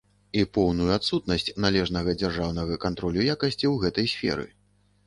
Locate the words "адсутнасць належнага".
0.95-2.17